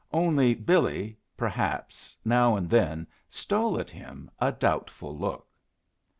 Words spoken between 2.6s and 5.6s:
then stole at him a doubtful look.